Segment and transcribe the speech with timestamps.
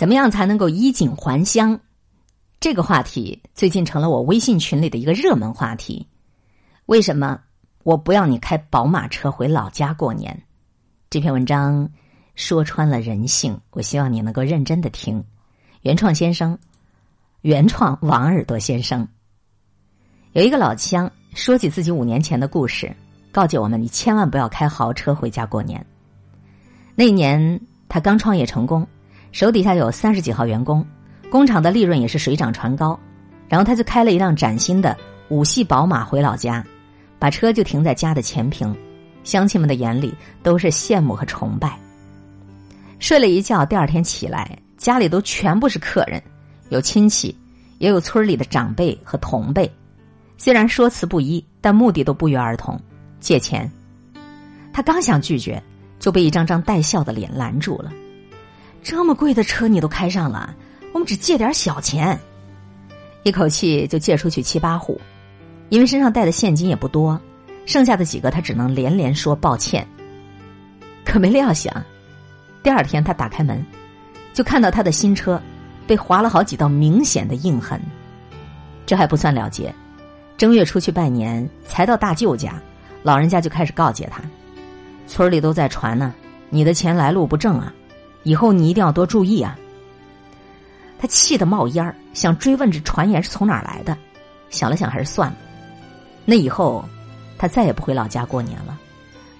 [0.00, 1.78] 怎么样才能够衣锦还乡？
[2.58, 6.06] 这个话题最近成了我微信群里的一个热门话题。
[6.86, 7.38] 为什么
[7.82, 10.42] 我不要你开宝马车回老家过年？
[11.10, 11.86] 这篇文章
[12.34, 15.22] 说穿了人性，我希望你能够认真的听。
[15.82, 16.58] 原创先生，
[17.42, 19.06] 原创王耳朵先生。
[20.32, 22.96] 有一个老乡说起自己五年前的故事，
[23.30, 25.84] 告诫我们：你千万不要开豪车回家过年。
[26.94, 28.88] 那一年他刚创业成功。
[29.32, 30.84] 手底下有三十几号员工，
[31.30, 32.98] 工厂的利润也是水涨船高，
[33.48, 34.96] 然后他就开了一辆崭新的
[35.28, 36.64] 五系宝马回老家，
[37.18, 38.74] 把车就停在家的前坪，
[39.22, 41.78] 乡亲们的眼里都是羡慕和崇拜。
[42.98, 46.22] 睡了一觉，第二天起来，家里都全部是客人，
[46.68, 47.34] 有亲戚，
[47.78, 49.70] 也有村里的长辈和同辈，
[50.36, 52.78] 虽然说辞不一，但目的都不约而同，
[53.20, 53.70] 借钱。
[54.72, 55.62] 他刚想拒绝，
[55.98, 57.92] 就被一张张带笑的脸拦住了。
[58.82, 60.54] 这么贵的车你都开上了，
[60.92, 62.18] 我们只借点小钱，
[63.22, 65.00] 一口气就借出去七八户，
[65.68, 67.20] 因为身上带的现金也不多，
[67.66, 69.86] 剩下的几个他只能连连说抱歉。
[71.04, 71.72] 可没料想，
[72.62, 73.64] 第二天他打开门，
[74.32, 75.40] 就看到他的新车
[75.86, 77.80] 被划了好几道明显的印痕。
[78.86, 79.72] 这还不算了结，
[80.36, 82.54] 正月出去拜年，才到大舅家，
[83.02, 84.22] 老人家就开始告诫他，
[85.06, 86.14] 村里都在传呢，
[86.48, 87.72] 你的钱来路不正啊。
[88.22, 89.58] 以后你一定要多注意啊！
[90.98, 93.96] 他气得冒烟儿，想追问这传言是从哪儿来的。
[94.50, 95.36] 想了想，还是算了。
[96.24, 96.84] 那以后，
[97.38, 98.78] 他再也不回老家过年了。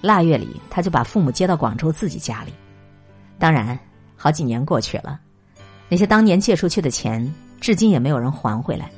[0.01, 2.53] 腊月里，他就把父母接到广州自己家里。
[3.37, 3.77] 当然，
[4.15, 5.19] 好几年过去了，
[5.87, 8.89] 那些当年借出去的钱，至今也没有人还回来。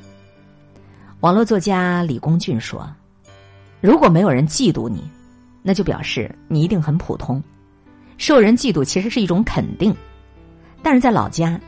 [1.19, 2.89] 网络作家李公俊说
[3.81, 5.03] ：“如果没有人嫉妒你，
[5.61, 7.43] 那就表示你一定很普通。”
[8.17, 9.95] 受人嫉妒其实是一种肯定，
[10.81, 11.59] 但是在老家，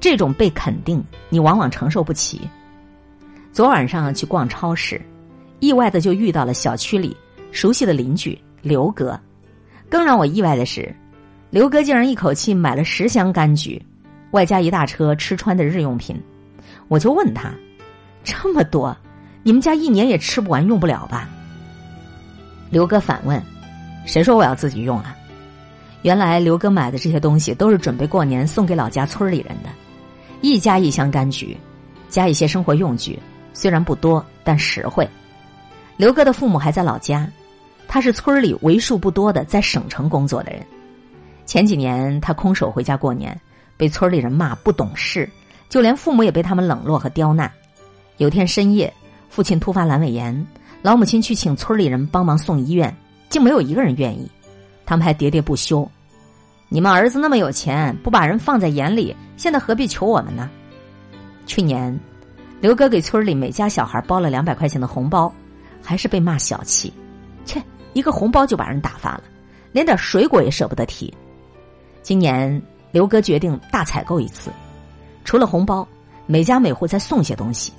[0.00, 2.40] 这种被肯定你往往承受不起。
[3.52, 5.00] 昨晚上去逛超市，
[5.60, 7.16] 意外的就遇到了小区里
[7.50, 9.18] 熟悉的邻居刘哥。
[9.90, 10.94] 更让我意外的是，
[11.50, 13.82] 刘哥竟然一口气买了十箱柑橘，
[14.30, 16.20] 外加一大车吃穿的日用品。
[16.88, 17.50] 我就问他
[18.22, 18.96] ：“这么多，
[19.42, 21.28] 你们家一年也吃不完用不了吧？”
[22.70, 23.42] 刘哥反问
[24.06, 25.16] ：“谁说我要自己用啊？”
[26.02, 29.68] 原来刘哥买的这些东西都是准备过年送给老家村里人的，
[30.40, 31.56] 一家一箱柑橘，
[32.08, 33.18] 加一些生活用具，
[33.52, 35.06] 虽然不多，但实惠。
[35.96, 37.28] 刘哥的父母还在老家，
[37.88, 40.64] 他是村里为数不多的在省城工作的人。
[41.46, 43.38] 前几年他空手回家过年，
[43.76, 45.28] 被村里人骂不懂事，
[45.68, 47.50] 就连父母也被他们冷落和刁难。
[48.18, 48.92] 有天深夜，
[49.28, 50.46] 父亲突发阑尾炎，
[50.80, 52.96] 老母亲去请村里人帮忙送医院，
[53.28, 54.30] 竟没有一个人愿意。
[54.88, 55.86] 他们还喋喋不休
[56.70, 60.48] ：“你们儿子那么有钱，不把人放在眼里，现在何必求我们呢？”
[61.44, 61.94] 去年，
[62.58, 65.30] 刘哥给村里每家小孩包了两百块钱的红包，
[65.82, 66.90] 还是被骂小气。
[67.44, 67.62] 切，
[67.92, 69.24] 一个红包就把人打发了，
[69.72, 71.12] 连点水果也舍不得提。
[72.00, 74.50] 今年，刘哥决定大采购一次，
[75.22, 75.86] 除了红包，
[76.24, 77.74] 每家每户再送些东西。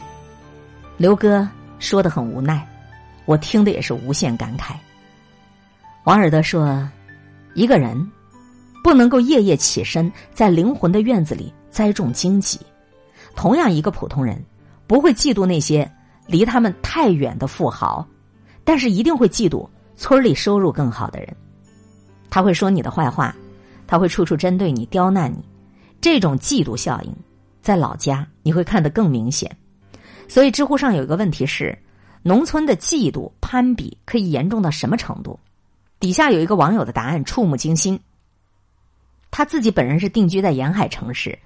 [0.95, 1.49] 刘哥
[1.79, 2.63] 说的很无奈，
[3.25, 4.75] 我听的也是无限感慨。
[6.03, 6.87] 王尔德说。
[7.59, 8.09] 一个人
[8.81, 12.57] 不能够夜夜起身，在灵魂的院子里栽种荆棘。
[13.35, 14.41] 同样，一个普通人
[14.87, 15.91] 不会嫉妒那些
[16.25, 18.07] 离他们太远的富豪，
[18.63, 19.67] 但是一定会嫉妒
[19.97, 21.35] 村里收入更好的人。
[22.29, 23.35] 他会说你的坏话，
[23.85, 25.43] 他会处处针对你、刁难你。
[25.99, 27.13] 这种嫉妒效应，
[27.61, 29.53] 在老家你会看得更明显。
[30.29, 31.77] 所以，知乎上有一个问题是：
[32.23, 35.37] 农村的嫉妒攀比可以严重到什么程度？
[35.99, 37.99] 底下有一个网友的答案触目惊心。
[39.31, 41.37] 他自己本人是定居在沿海城市，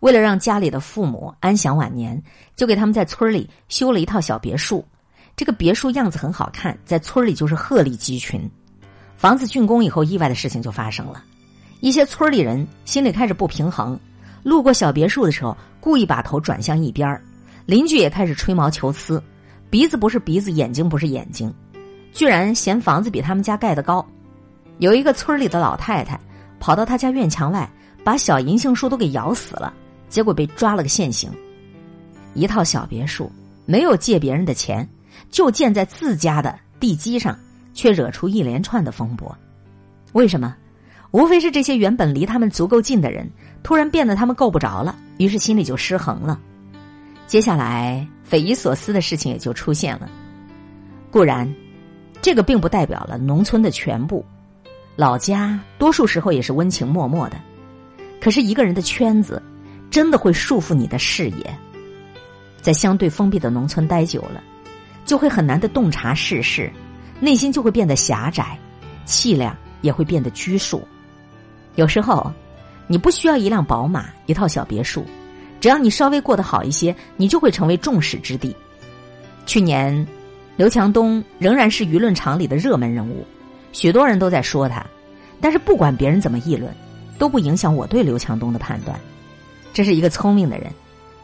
[0.00, 2.22] 为了让家里的父母安享晚年，
[2.54, 4.84] 就给他们在村里修了一套小别墅。
[5.34, 8.48] 这个别墅样子很好看，在村里就是鹤立鸡群。
[9.16, 11.22] 房子竣工以后，意外的事情就发生了。
[11.80, 13.98] 一些村里人心里开始不平衡，
[14.42, 17.20] 路过小别墅的时候，故意把头转向一边
[17.66, 19.22] 邻居也开始吹毛求疵，
[19.68, 21.52] 鼻子不是鼻子，眼睛不是眼睛。
[22.16, 24.02] 居然嫌房子比他们家盖的高，
[24.78, 26.18] 有一个村里的老太太
[26.58, 27.68] 跑到他家院墙外，
[28.02, 29.70] 把小银杏树都给咬死了，
[30.08, 31.30] 结果被抓了个现行。
[32.32, 33.30] 一套小别墅
[33.66, 34.88] 没有借别人的钱，
[35.30, 37.38] 就建在自家的地基上，
[37.74, 39.36] 却惹出一连串的风波。
[40.14, 40.56] 为什么？
[41.10, 43.30] 无非是这些原本离他们足够近的人，
[43.62, 46.40] 突然变得他们够不着了，于是心里就失衡了。
[47.26, 50.08] 接下来匪夷所思的事情也就出现了。
[51.10, 51.46] 固然。
[52.26, 54.26] 这个并不代表了农村的全部，
[54.96, 57.36] 老家多数时候也是温情脉脉的。
[58.20, 59.40] 可是一个人的圈子，
[59.92, 61.58] 真的会束缚你的视野。
[62.60, 64.42] 在相对封闭的农村待久了，
[65.04, 66.68] 就会很难的洞察世事，
[67.20, 68.58] 内心就会变得狭窄，
[69.04, 70.82] 气量也会变得拘束。
[71.76, 72.32] 有时候，
[72.88, 75.06] 你不需要一辆宝马、一套小别墅，
[75.60, 78.52] 只要你稍微过得好一些，你就会成为众矢之的。
[79.46, 80.04] 去年，
[80.56, 83.24] 刘强东仍然是舆论场里的热门人物，
[83.72, 84.84] 许多人都在说他。
[85.40, 86.72] 但是不管别人怎么议论，
[87.18, 88.98] 都不影响我对刘强东的判断。
[89.74, 90.72] 这是一个聪明的人，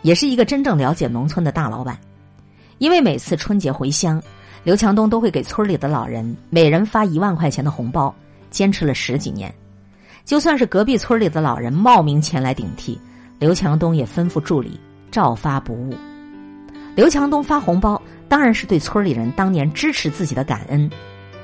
[0.02, 1.98] 也是一个真正了解农村的大老板。
[2.76, 4.22] 因为每次春节回乡，
[4.64, 8.14] 刘强东都会给村里的老人每人发一万块钱的红包，
[8.50, 9.52] 坚持了十几年。
[10.26, 13.00] 就算是隔壁村里的老人冒名前来顶替，
[13.38, 14.78] 刘强东也吩咐助理
[15.10, 15.94] 照发不误。
[16.94, 18.00] 刘强东发红包
[18.32, 20.90] 当然是对村里人当年支持自己的感恩，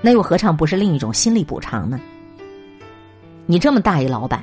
[0.00, 2.00] 那又何尝不是另一种心理补偿呢？
[3.44, 4.42] 你这么大一老板，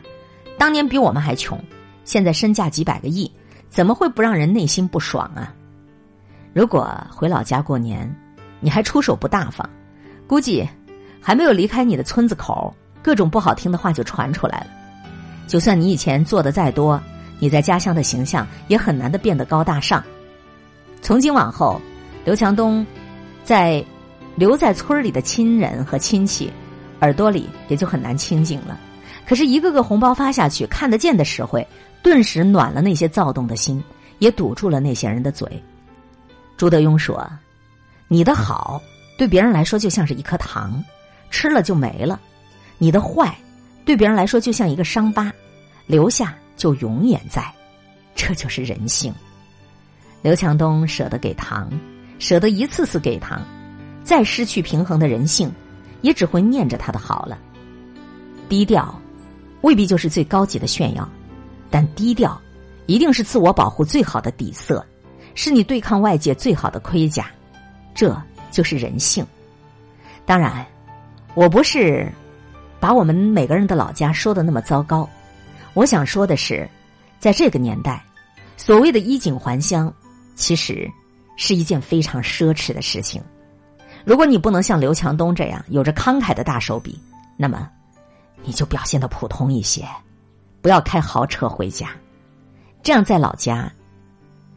[0.56, 1.60] 当年比我们还穷，
[2.04, 3.32] 现在身价几百个亿，
[3.72, 5.52] 怎么会不让人内心不爽啊？
[6.54, 8.16] 如果回老家过年，
[8.60, 9.68] 你还出手不大方，
[10.28, 10.70] 估计
[11.20, 12.72] 还没有离开你的村子口，
[13.02, 14.68] 各种不好听的话就传出来了。
[15.48, 17.02] 就算你以前做的再多，
[17.40, 20.04] 你在家乡的形象也很难的变得高大上。
[21.02, 21.82] 从今往后，
[22.26, 22.86] 刘强东
[23.44, 23.82] 在
[24.36, 26.52] 留在村里的亲人和亲戚
[27.00, 28.78] 耳朵里也就很难清静了。
[29.26, 31.66] 可是，一个个红包发下去，看得见的实惠，
[32.04, 33.82] 顿时暖了那些躁动的心，
[34.20, 35.48] 也堵住了那些人的嘴。
[36.58, 37.28] 朱德庸说
[38.08, 38.82] ：“你的好
[39.18, 40.84] 对别人来说就像是一颗糖，
[41.32, 42.20] 吃了就没了；
[42.78, 43.36] 你的坏
[43.84, 45.32] 对别人来说就像一个伤疤，
[45.88, 47.44] 留下就永远在。
[48.16, 49.14] 这就是人性。”
[50.22, 51.70] 刘强东舍得给糖，
[52.20, 53.42] 舍得一次次给糖，
[54.04, 55.52] 再失去平衡的人性，
[56.02, 57.38] 也只会念着他的好了。
[58.50, 59.00] 低调。
[59.62, 61.10] 未必就是最高级的炫耀，
[61.72, 62.40] 但低调
[62.86, 64.86] 一定是自我保护最好的底色，
[65.34, 67.26] 是你对抗外界最好的盔甲。
[67.96, 68.16] 这
[68.52, 69.26] 就是人性。
[70.24, 70.64] 当然，
[71.34, 72.08] 我不是
[72.80, 75.10] 把我们每个人的老家说的那么糟糕。
[75.74, 76.70] 我想说的是，
[77.18, 78.06] 在这个年代，
[78.58, 79.92] 所谓的衣锦还乡，
[80.36, 80.88] 其实
[81.36, 83.22] 是一件非常奢侈的事情。
[84.04, 87.00] 如果你不能像刘强东这样有着慷慨的大手笔，
[87.38, 87.70] 那么。
[88.48, 89.84] 你就表现的普通一些，
[90.62, 91.90] 不要开豪车回家，
[92.84, 93.74] 这样在老家，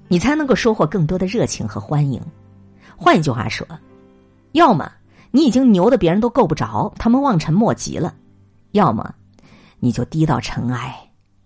[0.08, 2.20] 你才能够收获更多的热情和欢迎。
[2.98, 3.66] 换一句话说，
[4.52, 4.92] 要么
[5.30, 8.12] 你已经牛的别人都够不着，他们望尘莫及了；
[8.72, 9.14] 要么
[9.78, 10.94] 你就低到尘埃，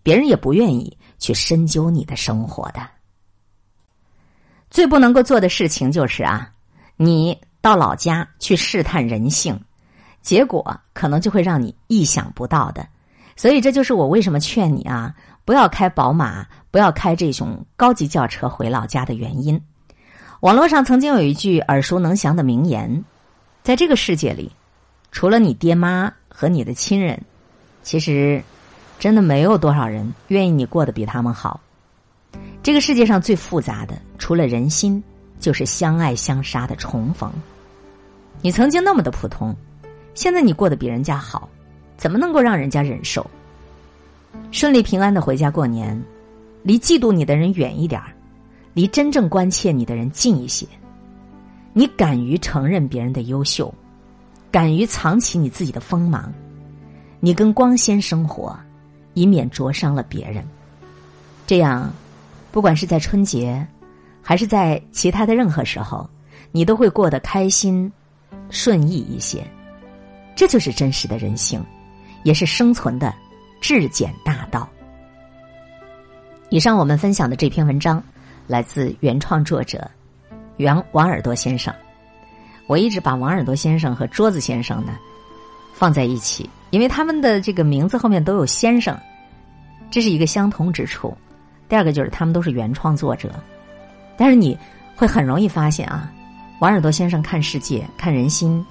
[0.02, 2.81] 别人也不愿意去深究你的生活的。
[4.73, 6.51] 最不能够做的事情就是啊，
[6.97, 9.61] 你到老家去试探人性。
[10.23, 12.87] 结果可能就会让你意想不到的，
[13.37, 15.15] 所以这就是我为什么劝你啊，
[15.45, 19.61] 不要开宝马，不要开这种高级轿车回老家的原因。
[20.41, 23.05] 网络上曾经有一句耳熟能详的名言：
[23.63, 24.51] 在这个世界里，
[25.11, 27.21] 除了你爹妈和你的亲人，
[27.83, 28.43] 其实
[28.99, 31.61] 真的没有多少人愿意你过得比他们好。
[32.62, 35.03] 这个世界上最复杂的，除了人心，
[35.41, 37.31] 就是相爱相杀的重逢。
[38.41, 39.55] 你曾经那么的普通。
[40.14, 41.49] 现在你过得比人家好，
[41.97, 43.29] 怎么能够让人家忍受？
[44.50, 46.00] 顺利平安的回家过年，
[46.62, 48.15] 离嫉妒你的人远一点儿，
[48.75, 50.67] 离真正关切你的人近一些。
[51.72, 53.72] 你敢于承认别人的优秀，
[54.51, 56.31] 敢于藏起你自己的锋芒，
[57.19, 58.55] 你跟光鲜生活，
[59.15, 60.44] 以免灼伤了别人。
[61.46, 61.91] 这样，
[62.53, 63.67] 不管是在春节，
[64.23, 66.09] 还是在其他的任何时候，
[66.53, 67.91] 你都会过得开心、
[68.51, 69.43] 顺意一些。
[70.37, 71.65] 这就是真实的人性，
[72.23, 73.15] 也是生存的
[73.61, 74.69] 至简大道。
[76.51, 78.03] 以上我们分享的这篇文章
[78.47, 79.91] 来自原创作者
[80.59, 81.75] 原王耳朵先生。
[82.67, 84.93] 我一直把王耳朵先生和桌子先生呢
[85.75, 88.99] 放在一起，因为他们的这个名字后面都有先生，
[89.91, 91.17] 这是一个相同之处。
[91.72, 93.32] 第二个就是他们都是原创作者，
[94.14, 94.58] 但是你
[94.94, 96.12] 会很容易发现啊，
[96.58, 98.62] 王耳朵先生看世界、看人心。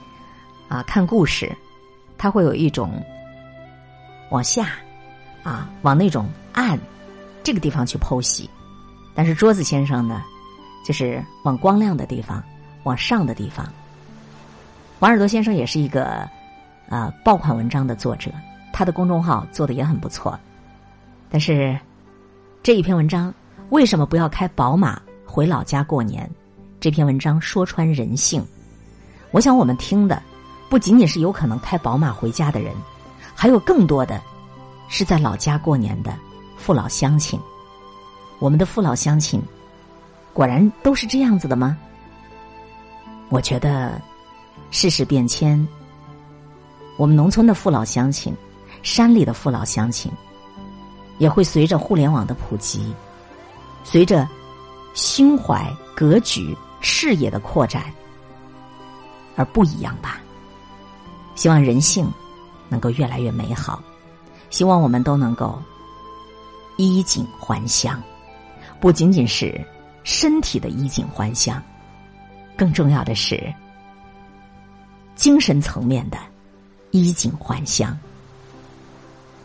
[0.70, 1.52] 啊，看故事，
[2.16, 3.04] 他会有一种
[4.30, 4.68] 往下
[5.42, 6.80] 啊，往那种暗
[7.42, 8.48] 这个地方去剖析；
[9.16, 10.22] 但是桌子先生呢，
[10.86, 12.42] 就是往光亮的地方、
[12.84, 13.68] 往上的地方。
[15.00, 16.30] 王耳朵先生也是一个
[16.88, 18.30] 啊爆款文章的作者，
[18.72, 20.40] 他的公众号做的也很不错。
[21.32, 21.76] 但是
[22.64, 23.34] 这一篇文章
[23.72, 26.30] 为什么不要开宝马回老家过年？
[26.80, 28.46] 这篇文章说穿人性，
[29.32, 30.22] 我想我们听的。
[30.70, 32.72] 不仅仅是有可能开宝马回家的人，
[33.34, 34.22] 还有更多的
[34.90, 36.16] 是在老家过年的
[36.56, 37.40] 父老乡亲。
[38.38, 39.42] 我们的父老乡亲，
[40.32, 41.76] 果然都是这样子的吗？
[43.30, 44.00] 我觉得，
[44.70, 45.68] 世事变迁，
[46.96, 48.32] 我们农村的父老乡亲，
[48.84, 50.12] 山里的父老乡亲，
[51.22, 52.92] 也会随着互联网的普及，
[53.84, 54.28] 随着
[54.96, 57.94] 心怀格局、视野的扩展
[59.36, 60.20] 而不一样吧。
[61.36, 62.12] 希望人性
[62.70, 63.84] 能够越来越美好，
[64.50, 65.62] 希望我们都能够
[66.78, 68.02] 衣锦还乡。
[68.80, 69.64] 不仅仅是
[70.04, 71.62] 身体的衣锦还乡，
[72.58, 73.54] 更重要的是
[75.14, 76.18] 精神层面的
[76.90, 77.96] 衣锦还乡。